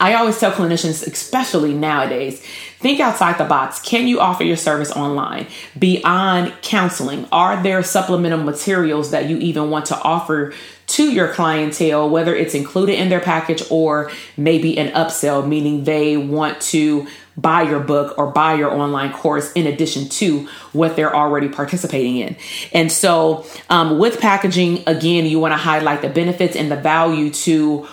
I 0.03 0.15
always 0.15 0.37
tell 0.37 0.51
clinicians, 0.51 1.07
especially 1.07 1.75
nowadays, 1.75 2.41
think 2.81 2.99
outside 2.99 3.39
the 3.39 3.45
box. 3.45 3.81
Can 3.81 4.09
you 4.09 4.19
offer 4.19 4.43
your 4.43 4.57
service 4.57 4.91
online 4.91 5.47
beyond 5.79 6.53
counseling? 6.61 7.29
Are 7.31 7.63
there 7.63 7.85
supplemental 7.85 8.43
materials 8.43 9.13
that 9.13 9.31
you 9.31 9.39
even 9.39 9.71
want 9.71 9.87
to 9.87 10.03
offer 10.03 10.55
to 10.89 11.13
your 11.13 11.29
clientele, 11.29 12.11
whether 12.11 12.35
it's 12.35 12.53
included 12.53 12.99
in 12.99 13.11
their 13.11 13.21
package 13.21 13.63
or 13.71 14.11
maybe 14.37 14.77
an 14.77 14.93
upsell, 14.93 15.47
meaning 15.47 15.85
they 15.85 16.17
want 16.17 16.61
to 16.61 17.07
buy 17.37 17.63
your 17.63 17.81
book 17.81 18.19
or 18.19 18.27
buy 18.33 18.55
your 18.55 18.73
online 18.73 19.13
course 19.13 19.53
in 19.53 19.69
addition 19.69 20.09
to 20.09 20.49
what 20.73 20.97
they're 20.97 21.15
already 21.15 21.49
participating 21.49 22.17
in. 22.17 22.37
And 22.73 22.91
so, 22.91 23.47
um, 23.71 23.99
with 23.99 24.21
packaging, 24.21 24.83
again, 24.89 25.27
you 25.27 25.39
want 25.39 25.53
to 25.53 25.59
highlight 25.59 26.03
the 26.03 26.09
benefits 26.09 26.57
and 26.57 26.73
the 26.73 26.77
value 26.77 27.31
to 27.31 27.87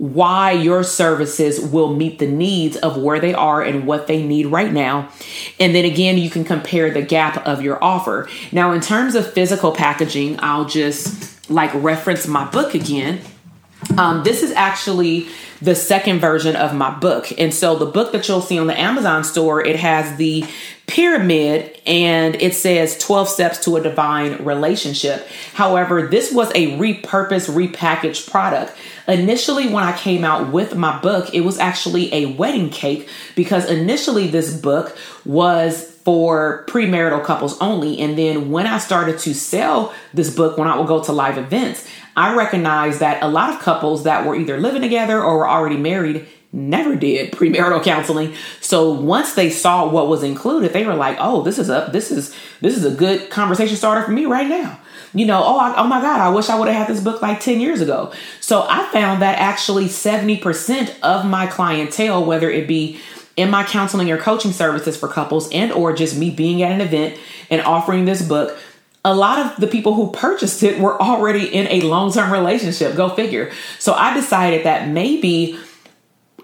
why 0.00 0.50
your 0.50 0.82
services 0.82 1.60
will 1.60 1.94
meet 1.94 2.18
the 2.18 2.26
needs 2.26 2.74
of 2.78 2.96
where 2.96 3.20
they 3.20 3.34
are 3.34 3.60
and 3.60 3.86
what 3.86 4.06
they 4.06 4.22
need 4.22 4.46
right 4.46 4.72
now. 4.72 5.06
And 5.58 5.74
then 5.74 5.84
again, 5.84 6.16
you 6.16 6.30
can 6.30 6.42
compare 6.42 6.90
the 6.90 7.02
gap 7.02 7.46
of 7.46 7.60
your 7.60 7.84
offer. 7.84 8.26
Now, 8.50 8.72
in 8.72 8.80
terms 8.80 9.14
of 9.14 9.30
physical 9.30 9.72
packaging, 9.72 10.40
I'll 10.40 10.64
just 10.64 11.50
like 11.50 11.70
reference 11.74 12.26
my 12.26 12.50
book 12.50 12.74
again. 12.74 13.20
Um, 13.98 14.24
this 14.24 14.42
is 14.42 14.52
actually 14.52 15.28
the 15.60 15.74
second 15.74 16.20
version 16.20 16.56
of 16.56 16.74
my 16.74 16.98
book. 16.98 17.30
And 17.38 17.52
so 17.52 17.76
the 17.76 17.84
book 17.84 18.12
that 18.12 18.26
you'll 18.26 18.40
see 18.40 18.58
on 18.58 18.68
the 18.68 18.80
Amazon 18.80 19.22
store, 19.22 19.62
it 19.62 19.76
has 19.76 20.16
the 20.16 20.46
pyramid 20.90 21.80
and 21.86 22.34
it 22.34 22.52
says 22.52 22.98
12 22.98 23.28
steps 23.28 23.64
to 23.64 23.76
a 23.76 23.80
divine 23.80 24.44
relationship. 24.44 25.26
However, 25.54 26.08
this 26.08 26.32
was 26.32 26.50
a 26.50 26.76
repurposed, 26.78 27.48
repackaged 27.48 28.28
product. 28.28 28.76
Initially, 29.06 29.68
when 29.68 29.84
I 29.84 29.96
came 29.96 30.24
out 30.24 30.52
with 30.52 30.74
my 30.74 31.00
book, 31.00 31.32
it 31.32 31.42
was 31.42 31.58
actually 31.58 32.12
a 32.12 32.26
wedding 32.26 32.70
cake 32.70 33.08
because 33.36 33.70
initially 33.70 34.26
this 34.26 34.60
book 34.60 34.96
was 35.24 35.88
for 36.04 36.64
premarital 36.68 37.24
couples 37.24 37.60
only. 37.60 38.00
And 38.00 38.18
then 38.18 38.50
when 38.50 38.66
I 38.66 38.78
started 38.78 39.20
to 39.20 39.34
sell 39.34 39.94
this 40.12 40.34
book, 40.34 40.58
when 40.58 40.66
I 40.66 40.76
would 40.76 40.88
go 40.88 41.04
to 41.04 41.12
live 41.12 41.38
events, 41.38 41.88
I 42.16 42.34
recognized 42.34 42.98
that 42.98 43.22
a 43.22 43.28
lot 43.28 43.54
of 43.54 43.60
couples 43.60 44.04
that 44.04 44.26
were 44.26 44.34
either 44.34 44.58
living 44.58 44.82
together 44.82 45.22
or 45.22 45.38
were 45.38 45.48
already 45.48 45.76
married 45.76 46.26
never 46.52 46.96
did 46.96 47.32
premarital 47.32 47.82
counseling. 47.84 48.34
So 48.60 48.92
once 48.92 49.34
they 49.34 49.50
saw 49.50 49.88
what 49.88 50.08
was 50.08 50.22
included, 50.22 50.72
they 50.72 50.84
were 50.84 50.94
like, 50.94 51.16
"Oh, 51.20 51.42
this 51.42 51.58
is 51.58 51.70
a 51.70 51.88
this 51.92 52.10
is 52.10 52.34
this 52.60 52.76
is 52.76 52.84
a 52.84 52.90
good 52.90 53.30
conversation 53.30 53.76
starter 53.76 54.02
for 54.02 54.12
me 54.12 54.26
right 54.26 54.48
now." 54.48 54.80
You 55.12 55.26
know, 55.26 55.42
oh, 55.44 55.58
I, 55.58 55.74
oh 55.76 55.86
my 55.86 56.00
God, 56.00 56.20
I 56.20 56.28
wish 56.30 56.48
I 56.48 56.58
would 56.58 56.68
have 56.68 56.86
had 56.86 56.94
this 56.94 57.02
book 57.02 57.20
like 57.20 57.40
10 57.40 57.60
years 57.60 57.80
ago. 57.80 58.12
So 58.40 58.64
I 58.68 58.88
found 58.92 59.22
that 59.22 59.38
actually 59.38 59.86
70% 59.86 61.00
of 61.00 61.26
my 61.26 61.48
clientele, 61.48 62.24
whether 62.24 62.48
it 62.48 62.68
be 62.68 63.00
in 63.36 63.50
my 63.50 63.64
counseling 63.64 64.10
or 64.12 64.18
coaching 64.18 64.52
services 64.52 64.96
for 64.96 65.08
couples 65.08 65.50
and 65.50 65.72
or 65.72 65.92
just 65.92 66.16
me 66.16 66.30
being 66.30 66.62
at 66.62 66.70
an 66.70 66.80
event 66.80 67.18
and 67.50 67.60
offering 67.62 68.04
this 68.04 68.22
book, 68.22 68.56
a 69.04 69.14
lot 69.14 69.44
of 69.44 69.60
the 69.60 69.66
people 69.66 69.94
who 69.94 70.12
purchased 70.12 70.62
it 70.62 70.78
were 70.78 71.00
already 71.02 71.46
in 71.46 71.66
a 71.68 71.80
long-term 71.80 72.30
relationship. 72.32 72.94
Go 72.94 73.08
figure. 73.08 73.50
So 73.80 73.94
I 73.94 74.14
decided 74.14 74.64
that 74.64 74.88
maybe 74.88 75.58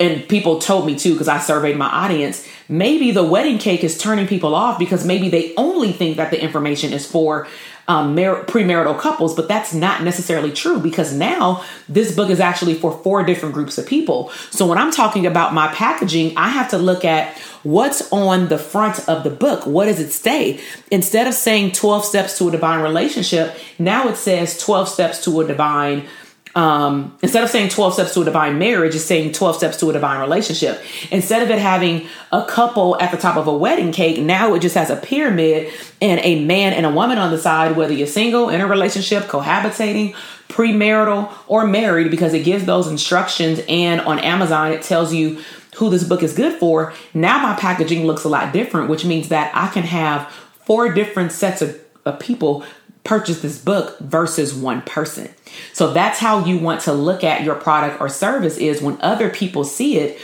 and 0.01 0.29
people 0.29 0.59
told 0.59 0.87
me 0.87 0.99
too 0.99 1.13
because 1.13 1.29
I 1.29 1.39
surveyed 1.39 1.77
my 1.77 1.89
audience, 1.89 2.47
maybe 2.69 3.11
the 3.11 3.25
wedding 3.25 3.59
cake 3.59 3.85
is 3.85 3.99
turning 3.99 4.27
people 4.27 4.55
off 4.55 4.79
because 4.79 5.05
maybe 5.05 5.29
they 5.29 5.55
only 5.57 5.93
think 5.93 6.17
that 6.17 6.31
the 6.31 6.43
information 6.43 6.93
is 6.93 7.11
for 7.11 7.47
um, 7.89 8.15
mar- 8.15 8.45
premarital 8.45 8.99
couples, 8.99 9.35
but 9.35 9.49
that's 9.49 9.73
not 9.73 10.03
necessarily 10.03 10.51
true 10.51 10.81
because 10.81 11.13
now 11.13 11.65
this 11.89 12.15
book 12.15 12.31
is 12.31 12.41
actually 12.41 12.75
for 12.75 12.93
four 13.03 13.23
different 13.23 13.55
groups 13.55 13.79
of 13.79 13.87
people. 13.87 14.31
So 14.51 14.67
when 14.67 14.79
I'm 14.79 14.91
talking 14.91 15.27
about 15.27 15.55
my 15.55 15.69
packaging, 15.69 16.37
I 16.37 16.49
have 16.49 16.71
to 16.71 16.79
look 16.79 17.05
at 17.05 17.37
what's 17.63 18.11
on 18.13 18.49
the 18.49 18.59
front 18.59 19.09
of 19.09 19.23
the 19.25 19.31
book. 19.31 19.67
What 19.67 19.87
does 19.87 20.01
it 20.01 20.11
say? 20.11 20.61
Instead 20.91 21.27
of 21.27 21.35
saying 21.35 21.73
12 21.73 22.05
steps 22.05 22.39
to 22.39 22.49
a 22.49 22.51
divine 22.51 22.83
relationship, 22.83 23.57
now 23.79 24.09
it 24.09 24.17
says 24.17 24.59
12 24.59 24.89
steps 24.89 25.23
to 25.25 25.41
a 25.41 25.47
divine 25.47 26.09
um, 26.57 27.15
instead 27.23 27.45
of 27.45 27.51
saying 27.51 27.69
12 27.69 27.93
steps 27.93 28.15
to 28.15 28.23
a 28.23 28.25
divine 28.25 28.59
marriage, 28.59 28.95
it's 28.95 29.05
saying 29.05 29.33
12 29.33 29.57
steps 29.57 29.77
to 29.77 29.91
a 29.91 29.93
divine 29.93 30.23
relationship. 30.23 30.83
Instead 31.11 31.43
of 31.43 31.51
it 31.51 31.59
having 31.59 32.09
a 32.33 32.47
couple 32.47 32.99
at 32.99 33.11
the 33.11 33.19
top 33.19 33.37
of 33.37 33.47
a 33.47 33.55
wedding 33.55 33.93
cake, 33.93 34.19
now 34.19 34.55
it 34.55 34.61
just 34.61 34.75
has 34.75 34.89
a 34.89 34.97
pyramid 34.97 35.71
and 36.01 36.19
a 36.25 36.43
man 36.47 36.73
and 36.73 36.87
a 36.87 36.91
woman 36.91 37.19
on 37.19 37.31
the 37.31 37.37
side, 37.37 37.77
whether 37.77 37.93
you're 37.93 38.07
single, 38.07 38.49
in 38.49 38.63
a 38.63 38.67
relationship, 38.67 39.25
cohabitating, 39.25 40.15
premarital, 40.49 41.31
or 41.47 41.67
married, 41.67 42.11
because 42.11 42.33
it 42.33 42.43
gives 42.43 42.65
those 42.65 42.87
instructions. 42.87 43.61
And 43.69 44.01
on 44.01 44.19
Amazon, 44.21 44.73
it 44.73 44.81
tells 44.81 45.13
you 45.13 45.43
who 45.77 45.91
this 45.91 46.05
book 46.05 46.23
is 46.23 46.33
good 46.33 46.59
for. 46.59 46.95
Now 47.13 47.39
my 47.39 47.55
packaging 47.55 48.07
looks 48.07 48.25
a 48.25 48.31
lot 48.31 48.55
different, 48.55 48.89
which 48.89 49.05
means 49.05 49.29
that 49.29 49.55
I 49.55 49.69
can 49.69 49.83
have 49.83 50.31
four 50.65 50.91
different 50.91 51.33
sets 51.33 51.61
of, 51.61 51.79
of 52.07 52.19
people 52.19 52.65
purchase 53.05 53.41
this 53.41 53.59
book 53.59 53.99
versus 54.01 54.55
one 54.55 54.83
person. 54.83 55.29
So 55.73 55.93
that's 55.93 56.19
how 56.19 56.45
you 56.45 56.59
want 56.59 56.81
to 56.83 56.93
look 56.93 57.25
at 57.25 57.43
your 57.43 57.55
product 57.55 58.01
or 58.01 58.09
service 58.09 58.59
is 58.59 58.83
when 58.83 58.99
other 59.01 59.31
people 59.31 59.65
see 59.65 59.99
it, 59.99 60.19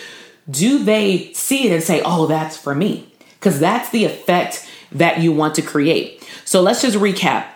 do 0.51 0.83
they 0.83 1.33
see 1.35 1.67
it 1.67 1.73
and 1.73 1.83
say, 1.83 2.03
"Oh, 2.05 2.27
that's 2.27 2.57
for 2.57 2.75
me?" 2.75 3.07
Cuz 3.41 3.59
that's 3.59 3.91
the 3.91 4.05
effect 4.05 4.67
that 4.93 5.21
you 5.21 5.33
want 5.33 5.55
to 5.57 5.63
create. 5.63 6.23
So 6.45 6.61
let's 6.61 6.83
just 6.83 6.97
recap. 6.97 7.47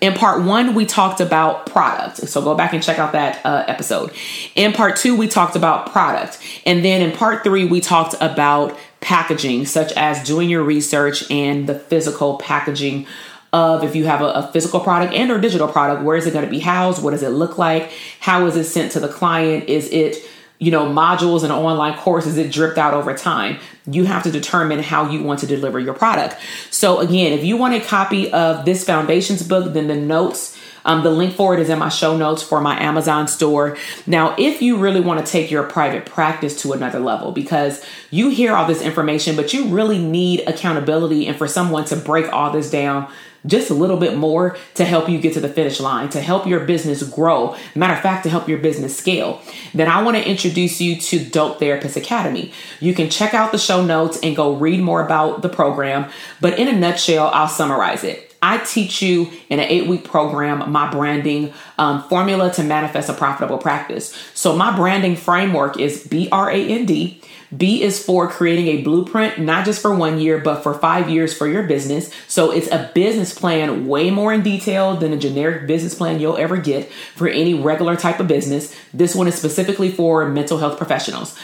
In 0.00 0.14
part 0.14 0.42
one, 0.42 0.74
we 0.74 0.84
talked 0.84 1.20
about 1.20 1.66
product. 1.66 2.16
So 2.28 2.42
go 2.42 2.56
back 2.56 2.72
and 2.72 2.82
check 2.82 2.98
out 2.98 3.12
that 3.12 3.44
uh, 3.46 3.64
episode. 3.68 4.10
In 4.56 4.72
part 4.72 4.96
two, 4.96 5.14
we 5.14 5.28
talked 5.28 5.54
about 5.54 5.92
product. 5.92 6.38
And 6.66 6.84
then 6.84 7.02
in 7.02 7.16
part 7.16 7.44
three, 7.44 7.64
we 7.64 7.80
talked 7.80 8.16
about 8.20 8.76
packaging, 9.00 9.66
such 9.66 9.92
as 9.92 10.24
doing 10.24 10.50
your 10.50 10.64
research 10.64 11.30
and 11.30 11.68
the 11.68 11.78
physical 11.78 12.38
packaging 12.38 13.06
of 13.52 13.84
if 13.84 13.94
you 13.94 14.06
have 14.06 14.22
a, 14.22 14.26
a, 14.26 14.50
physical 14.52 14.80
product 14.80 15.12
and 15.12 15.30
or 15.30 15.38
digital 15.38 15.68
product 15.68 16.02
where 16.02 16.16
is 16.16 16.26
it 16.26 16.32
going 16.32 16.44
to 16.44 16.50
be 16.50 16.60
housed? 16.60 17.02
What 17.02 17.10
does 17.10 17.22
it 17.22 17.30
look 17.30 17.58
like? 17.58 17.92
How 18.20 18.46
is 18.46 18.56
it 18.56 18.64
sent 18.64 18.92
to 18.92 19.00
the 19.00 19.08
client? 19.08 19.68
Is 19.68 19.88
it 19.90 20.16
you 20.58 20.70
know 20.70 20.86
modules 20.86 21.42
and 21.42 21.52
online 21.52 21.98
course 21.98 22.26
is 22.26 22.38
it 22.38 22.50
dripped 22.50 22.78
out 22.78 22.94
over 22.94 23.14
time? 23.16 23.58
You 23.86 24.04
have 24.04 24.22
to 24.22 24.30
determine 24.30 24.78
how 24.78 25.10
you 25.10 25.22
want 25.22 25.40
to 25.40 25.46
deliver 25.46 25.78
your 25.78 25.94
product. 25.94 26.36
So 26.70 27.00
again 27.00 27.32
if 27.32 27.44
you 27.44 27.56
want 27.56 27.74
a 27.74 27.80
copy 27.80 28.32
of 28.32 28.64
this 28.64 28.84
foundations 28.84 29.46
book 29.46 29.74
then 29.74 29.86
the 29.86 29.96
notes 29.96 30.58
um, 30.84 31.04
the 31.04 31.10
link 31.10 31.34
for 31.34 31.54
it 31.54 31.60
is 31.60 31.68
in 31.68 31.78
my 31.78 31.88
show 31.88 32.16
notes 32.16 32.42
for 32.42 32.60
my 32.60 32.80
Amazon 32.80 33.28
store. 33.28 33.76
Now, 34.06 34.34
if 34.36 34.60
you 34.60 34.78
really 34.78 35.00
want 35.00 35.24
to 35.24 35.30
take 35.30 35.48
your 35.48 35.62
private 35.62 36.06
practice 36.06 36.60
to 36.62 36.72
another 36.72 36.98
level, 36.98 37.30
because 37.30 37.84
you 38.10 38.30
hear 38.30 38.54
all 38.54 38.66
this 38.66 38.82
information, 38.82 39.36
but 39.36 39.52
you 39.52 39.66
really 39.68 39.98
need 39.98 40.40
accountability 40.48 41.28
and 41.28 41.36
for 41.36 41.46
someone 41.46 41.84
to 41.84 41.94
break 41.96 42.32
all 42.32 42.50
this 42.50 42.68
down 42.68 43.08
just 43.46 43.70
a 43.70 43.74
little 43.74 43.96
bit 43.96 44.16
more 44.16 44.56
to 44.74 44.84
help 44.84 45.08
you 45.08 45.20
get 45.20 45.34
to 45.34 45.40
the 45.40 45.48
finish 45.48 45.80
line, 45.80 46.08
to 46.10 46.20
help 46.20 46.46
your 46.46 46.60
business 46.60 47.02
grow. 47.02 47.56
Matter 47.74 47.94
of 47.94 48.00
fact, 48.00 48.24
to 48.24 48.30
help 48.30 48.48
your 48.48 48.58
business 48.58 48.96
scale, 48.96 49.40
then 49.74 49.88
I 49.88 50.02
want 50.02 50.16
to 50.16 50.28
introduce 50.28 50.80
you 50.80 50.96
to 50.96 51.24
Dope 51.24 51.58
Therapist 51.58 51.96
Academy. 51.96 52.52
You 52.80 52.94
can 52.94 53.10
check 53.10 53.34
out 53.34 53.52
the 53.52 53.58
show 53.58 53.84
notes 53.84 54.18
and 54.22 54.36
go 54.36 54.54
read 54.54 54.80
more 54.80 55.04
about 55.04 55.42
the 55.42 55.48
program. 55.48 56.10
But 56.40 56.58
in 56.58 56.68
a 56.68 56.72
nutshell, 56.72 57.30
I'll 57.32 57.48
summarize 57.48 58.04
it. 58.04 58.31
I 58.42 58.58
teach 58.58 59.00
you 59.00 59.30
in 59.48 59.60
an 59.60 59.66
eight 59.68 59.86
week 59.86 60.04
program 60.04 60.70
my 60.70 60.90
branding 60.90 61.52
um, 61.78 62.02
formula 62.08 62.52
to 62.54 62.64
manifest 62.64 63.08
a 63.08 63.14
profitable 63.14 63.58
practice. 63.58 64.14
So, 64.34 64.56
my 64.56 64.74
branding 64.74 65.16
framework 65.16 65.78
is 65.78 66.06
B 66.06 66.28
R 66.30 66.50
A 66.50 66.56
N 66.56 66.84
D. 66.84 67.22
B 67.54 67.82
is 67.82 68.02
for 68.02 68.28
creating 68.28 68.66
a 68.68 68.82
blueprint, 68.82 69.38
not 69.38 69.66
just 69.66 69.82
for 69.82 69.94
one 69.94 70.18
year, 70.18 70.38
but 70.38 70.62
for 70.62 70.72
five 70.72 71.10
years 71.10 71.36
for 71.36 71.46
your 71.46 71.62
business. 71.64 72.10
So 72.26 72.50
it's 72.50 72.68
a 72.68 72.90
business 72.94 73.38
plan 73.38 73.86
way 73.86 74.10
more 74.10 74.32
in 74.32 74.42
detail 74.42 74.96
than 74.96 75.12
a 75.12 75.18
generic 75.18 75.66
business 75.66 75.94
plan 75.94 76.18
you'll 76.18 76.38
ever 76.38 76.56
get 76.56 76.90
for 77.14 77.28
any 77.28 77.52
regular 77.52 77.94
type 77.94 78.20
of 78.20 78.28
business. 78.28 78.74
This 78.94 79.14
one 79.14 79.28
is 79.28 79.34
specifically 79.34 79.90
for 79.90 80.26
mental 80.26 80.58
health 80.58 80.78
professionals. 80.78 81.38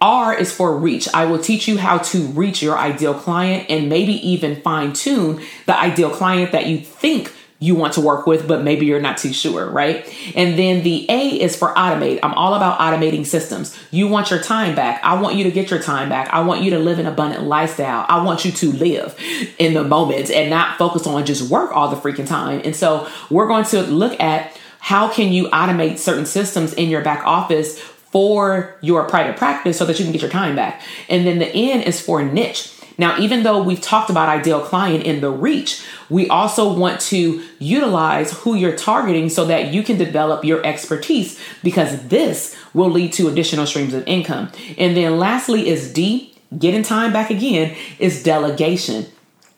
R 0.00 0.34
is 0.34 0.52
for 0.52 0.76
reach. 0.76 1.08
I 1.12 1.26
will 1.26 1.38
teach 1.38 1.68
you 1.68 1.76
how 1.78 1.98
to 1.98 2.22
reach 2.28 2.62
your 2.62 2.78
ideal 2.78 3.14
client 3.14 3.66
and 3.68 3.88
maybe 3.88 4.14
even 4.26 4.60
fine 4.62 4.92
tune 4.92 5.42
the 5.66 5.78
ideal 5.78 6.10
client 6.10 6.52
that 6.52 6.66
you 6.66 6.78
think 6.78 7.32
you 7.62 7.74
want 7.74 7.92
to 7.92 8.00
work 8.00 8.26
with, 8.26 8.48
but 8.48 8.62
maybe 8.62 8.86
you're 8.86 9.02
not 9.02 9.18
too 9.18 9.34
sure, 9.34 9.68
right? 9.68 10.08
And 10.34 10.58
then 10.58 10.82
the 10.82 11.04
A 11.10 11.40
is 11.40 11.54
for 11.54 11.74
automate. 11.74 12.18
I'm 12.22 12.32
all 12.32 12.54
about 12.54 12.78
automating 12.78 13.26
systems. 13.26 13.78
You 13.90 14.08
want 14.08 14.30
your 14.30 14.40
time 14.40 14.74
back. 14.74 15.04
I 15.04 15.20
want 15.20 15.36
you 15.36 15.44
to 15.44 15.50
get 15.50 15.70
your 15.70 15.82
time 15.82 16.08
back. 16.08 16.32
I 16.32 16.40
want 16.40 16.62
you 16.62 16.70
to 16.70 16.78
live 16.78 16.98
an 16.98 17.06
abundant 17.06 17.44
lifestyle. 17.44 18.06
I 18.08 18.24
want 18.24 18.46
you 18.46 18.52
to 18.52 18.72
live 18.72 19.14
in 19.58 19.74
the 19.74 19.84
moment 19.84 20.30
and 20.30 20.48
not 20.48 20.78
focus 20.78 21.06
on 21.06 21.26
just 21.26 21.50
work 21.50 21.70
all 21.76 21.88
the 21.88 21.96
freaking 21.96 22.26
time. 22.26 22.62
And 22.64 22.74
so 22.74 23.06
we're 23.28 23.46
going 23.46 23.66
to 23.66 23.82
look 23.82 24.18
at 24.18 24.58
how 24.78 25.08
can 25.08 25.30
you 25.30 25.48
automate 25.50 25.98
certain 25.98 26.24
systems 26.24 26.72
in 26.72 26.88
your 26.88 27.02
back 27.02 27.26
office 27.26 27.78
for 28.10 28.76
your 28.80 29.04
private 29.04 29.36
practice 29.36 29.78
so 29.78 29.84
that 29.84 29.98
you 29.98 30.04
can 30.04 30.12
get 30.12 30.22
your 30.22 30.30
time 30.30 30.56
back. 30.56 30.82
And 31.08 31.26
then 31.26 31.38
the 31.38 31.48
N 31.48 31.82
is 31.82 32.00
for 32.00 32.22
niche. 32.22 32.72
Now, 32.98 33.18
even 33.18 33.44
though 33.44 33.62
we've 33.62 33.80
talked 33.80 34.10
about 34.10 34.28
ideal 34.28 34.60
client 34.60 35.04
in 35.04 35.22
the 35.22 35.30
reach, 35.30 35.82
we 36.10 36.28
also 36.28 36.70
want 36.70 37.00
to 37.02 37.42
utilize 37.58 38.32
who 38.40 38.54
you're 38.54 38.76
targeting 38.76 39.30
so 39.30 39.46
that 39.46 39.72
you 39.72 39.82
can 39.82 39.96
develop 39.96 40.44
your 40.44 40.64
expertise 40.66 41.40
because 41.62 42.08
this 42.08 42.54
will 42.74 42.90
lead 42.90 43.14
to 43.14 43.28
additional 43.28 43.64
streams 43.64 43.94
of 43.94 44.06
income. 44.06 44.50
And 44.76 44.94
then 44.94 45.18
lastly 45.18 45.70
is 45.70 45.90
D, 45.94 46.36
getting 46.58 46.82
time 46.82 47.10
back 47.10 47.30
again, 47.30 47.74
is 47.98 48.22
delegation. 48.22 49.06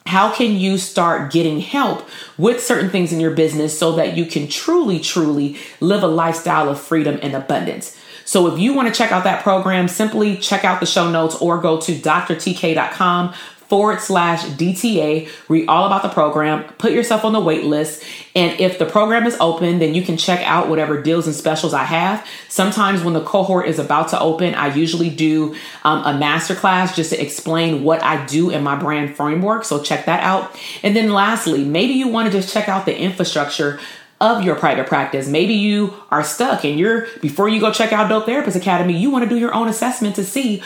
How 0.06 0.32
can 0.32 0.56
you 0.56 0.78
start 0.78 1.32
getting 1.32 1.58
help 1.58 2.08
with 2.38 2.62
certain 2.62 2.90
things 2.90 3.12
in 3.12 3.18
your 3.18 3.34
business 3.34 3.76
so 3.76 3.92
that 3.96 4.16
you 4.16 4.24
can 4.24 4.46
truly, 4.46 5.00
truly 5.00 5.58
live 5.80 6.04
a 6.04 6.08
lifestyle 6.08 6.68
of 6.68 6.80
freedom 6.80 7.18
and 7.22 7.34
abundance? 7.34 7.98
So 8.32 8.46
if 8.46 8.58
you 8.58 8.72
want 8.72 8.88
to 8.88 8.94
check 8.94 9.12
out 9.12 9.24
that 9.24 9.42
program, 9.42 9.88
simply 9.88 10.38
check 10.38 10.64
out 10.64 10.80
the 10.80 10.86
show 10.86 11.10
notes 11.10 11.34
or 11.34 11.60
go 11.60 11.78
to 11.82 11.94
drtk.com 11.94 13.34
forward 13.68 14.00
slash 14.00 14.42
DTA. 14.44 15.28
Read 15.50 15.68
all 15.68 15.84
about 15.84 16.02
the 16.02 16.08
program, 16.08 16.64
put 16.78 16.92
yourself 16.92 17.26
on 17.26 17.34
the 17.34 17.40
wait 17.40 17.64
list. 17.64 18.02
And 18.34 18.58
if 18.58 18.78
the 18.78 18.86
program 18.86 19.26
is 19.26 19.36
open, 19.38 19.80
then 19.80 19.94
you 19.94 20.00
can 20.00 20.16
check 20.16 20.40
out 20.46 20.70
whatever 20.70 21.02
deals 21.02 21.26
and 21.26 21.36
specials 21.36 21.74
I 21.74 21.84
have. 21.84 22.26
Sometimes 22.48 23.04
when 23.04 23.12
the 23.12 23.22
cohort 23.22 23.68
is 23.68 23.78
about 23.78 24.08
to 24.08 24.20
open, 24.20 24.54
I 24.54 24.74
usually 24.74 25.10
do 25.10 25.54
um, 25.84 26.02
a 26.02 26.18
masterclass 26.18 26.94
just 26.94 27.10
to 27.10 27.20
explain 27.20 27.84
what 27.84 28.02
I 28.02 28.24
do 28.24 28.48
in 28.48 28.62
my 28.62 28.76
brand 28.76 29.14
framework. 29.14 29.66
So 29.66 29.82
check 29.82 30.06
that 30.06 30.22
out. 30.22 30.58
And 30.82 30.96
then 30.96 31.12
lastly, 31.12 31.64
maybe 31.66 31.92
you 31.92 32.08
want 32.08 32.32
to 32.32 32.32
just 32.32 32.50
check 32.50 32.70
out 32.70 32.86
the 32.86 32.98
infrastructure 32.98 33.78
of 34.22 34.44
your 34.44 34.54
private 34.54 34.86
practice. 34.86 35.26
Maybe 35.28 35.54
you 35.54 35.92
are 36.12 36.22
stuck 36.22 36.64
and 36.64 36.78
you're, 36.78 37.08
before 37.20 37.48
you 37.48 37.60
go 37.60 37.72
check 37.72 37.92
out 37.92 38.08
Dope 38.08 38.24
Therapist 38.24 38.56
Academy, 38.56 38.96
you 38.96 39.10
want 39.10 39.24
to 39.24 39.28
do 39.28 39.36
your 39.36 39.52
own 39.52 39.68
assessment 39.68 40.14
to 40.14 40.24
see 40.24 40.62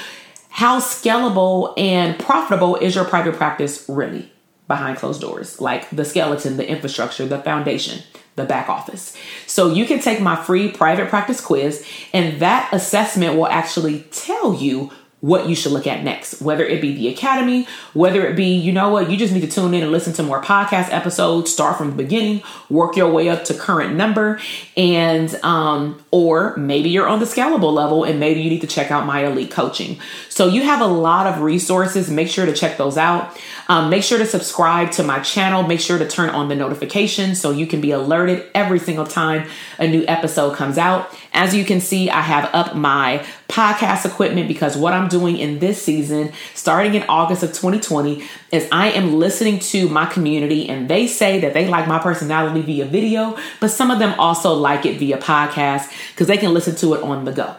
how 0.50 0.78
scalable 0.78 1.72
and 1.78 2.18
profitable 2.18 2.76
is 2.76 2.94
your 2.94 3.06
private 3.06 3.34
practice 3.34 3.88
really 3.88 4.30
behind 4.68 4.98
closed 4.98 5.22
doors, 5.22 5.58
like 5.58 5.88
the 5.88 6.04
skeleton, 6.04 6.58
the 6.58 6.68
infrastructure, 6.68 7.24
the 7.24 7.38
foundation, 7.38 8.02
the 8.34 8.44
back 8.44 8.68
office. 8.68 9.16
So 9.46 9.72
you 9.72 9.86
can 9.86 10.00
take 10.00 10.20
my 10.20 10.36
free 10.36 10.70
private 10.70 11.08
practice 11.08 11.40
quiz, 11.40 11.86
and 12.12 12.40
that 12.40 12.68
assessment 12.72 13.36
will 13.36 13.48
actually 13.48 14.00
tell 14.10 14.54
you 14.54 14.90
what 15.20 15.48
you 15.48 15.54
should 15.54 15.72
look 15.72 15.86
at 15.86 16.04
next, 16.04 16.42
whether 16.42 16.64
it 16.64 16.80
be 16.80 16.94
the 16.94 17.08
academy, 17.08 17.66
whether 17.94 18.26
it 18.26 18.36
be, 18.36 18.54
you 18.54 18.70
know 18.70 18.90
what, 18.90 19.10
you 19.10 19.16
just 19.16 19.32
need 19.32 19.40
to 19.40 19.48
tune 19.48 19.72
in 19.72 19.82
and 19.82 19.90
listen 19.90 20.12
to 20.12 20.22
more 20.22 20.42
podcast 20.42 20.92
episodes, 20.92 21.50
start 21.50 21.78
from 21.78 21.90
the 21.90 21.96
beginning, 21.96 22.42
work 22.68 22.96
your 22.96 23.10
way 23.10 23.28
up 23.28 23.44
to 23.44 23.54
current 23.54 23.96
number, 23.96 24.38
and 24.76 25.34
um, 25.36 26.04
or 26.10 26.54
maybe 26.56 26.90
you're 26.90 27.08
on 27.08 27.18
the 27.18 27.24
scalable 27.24 27.72
level 27.72 28.04
and 28.04 28.20
maybe 28.20 28.42
you 28.42 28.50
need 28.50 28.60
to 28.60 28.66
check 28.66 28.90
out 28.90 29.06
my 29.06 29.24
elite 29.24 29.50
coaching. 29.50 29.98
So 30.36 30.48
you 30.48 30.64
have 30.64 30.82
a 30.82 30.86
lot 30.86 31.26
of 31.26 31.40
resources. 31.40 32.10
Make 32.10 32.28
sure 32.28 32.44
to 32.44 32.52
check 32.52 32.76
those 32.76 32.98
out. 32.98 33.34
Um, 33.68 33.88
make 33.88 34.02
sure 34.02 34.18
to 34.18 34.26
subscribe 34.26 34.90
to 34.92 35.02
my 35.02 35.20
channel. 35.20 35.62
Make 35.62 35.80
sure 35.80 35.96
to 35.96 36.06
turn 36.06 36.28
on 36.28 36.50
the 36.50 36.54
notifications 36.54 37.40
so 37.40 37.52
you 37.52 37.66
can 37.66 37.80
be 37.80 37.90
alerted 37.90 38.44
every 38.54 38.78
single 38.78 39.06
time 39.06 39.48
a 39.78 39.88
new 39.88 40.04
episode 40.06 40.54
comes 40.54 40.76
out. 40.76 41.10
As 41.32 41.54
you 41.54 41.64
can 41.64 41.80
see, 41.80 42.10
I 42.10 42.20
have 42.20 42.50
up 42.52 42.76
my 42.76 43.24
podcast 43.48 44.04
equipment 44.04 44.46
because 44.46 44.76
what 44.76 44.92
I'm 44.92 45.08
doing 45.08 45.38
in 45.38 45.58
this 45.58 45.80
season, 45.80 46.32
starting 46.52 46.92
in 46.92 47.04
August 47.08 47.42
of 47.42 47.54
2020, 47.54 48.22
is 48.52 48.68
I 48.70 48.88
am 48.90 49.14
listening 49.14 49.58
to 49.60 49.88
my 49.88 50.04
community 50.04 50.68
and 50.68 50.86
they 50.86 51.06
say 51.06 51.40
that 51.40 51.54
they 51.54 51.66
like 51.66 51.88
my 51.88 51.98
personality 51.98 52.60
via 52.60 52.84
video, 52.84 53.38
but 53.58 53.68
some 53.68 53.90
of 53.90 53.98
them 54.00 54.14
also 54.20 54.52
like 54.52 54.84
it 54.84 54.98
via 54.98 55.16
podcast 55.16 55.90
because 56.10 56.26
they 56.26 56.36
can 56.36 56.52
listen 56.52 56.76
to 56.76 56.92
it 56.92 57.02
on 57.02 57.24
the 57.24 57.32
go. 57.32 57.56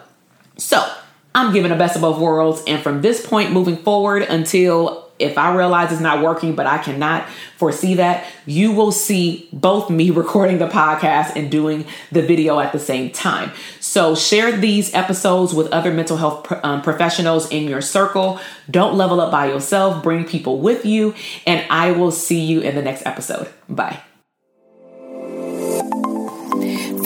So, 0.58 0.88
I'm 1.38 1.52
giving 1.52 1.70
the 1.70 1.76
best 1.76 1.94
of 1.94 2.02
both 2.02 2.18
worlds. 2.18 2.62
And 2.66 2.82
from 2.82 3.00
this 3.00 3.24
point 3.24 3.52
moving 3.52 3.76
forward 3.76 4.22
until 4.22 5.08
if 5.20 5.38
I 5.38 5.54
realize 5.54 5.92
it's 5.92 6.00
not 6.00 6.22
working, 6.22 6.56
but 6.56 6.66
I 6.66 6.78
cannot 6.78 7.28
foresee 7.56 7.94
that, 7.94 8.26
you 8.44 8.72
will 8.72 8.90
see 8.90 9.48
both 9.52 9.88
me 9.88 10.10
recording 10.22 10.58
the 10.58 10.68
podcast 10.68 11.36
and 11.36 11.50
doing 11.50 11.86
the 12.10 12.22
video 12.22 12.58
at 12.58 12.72
the 12.72 12.78
same 12.80 13.10
time. 13.10 13.52
So 13.78 14.16
share 14.16 14.56
these 14.56 14.92
episodes 14.94 15.54
with 15.54 15.68
other 15.68 15.92
mental 15.92 16.16
health 16.16 16.52
um, 16.64 16.82
professionals 16.82 17.48
in 17.50 17.68
your 17.68 17.82
circle. 17.82 18.40
Don't 18.68 18.96
level 18.96 19.20
up 19.20 19.30
by 19.30 19.46
yourself, 19.46 20.02
bring 20.02 20.24
people 20.24 20.58
with 20.58 20.84
you, 20.84 21.14
and 21.46 21.64
I 21.70 21.92
will 21.92 22.10
see 22.10 22.40
you 22.40 22.60
in 22.60 22.74
the 22.74 22.82
next 22.82 23.06
episode. 23.06 23.48
Bye. 23.68 24.00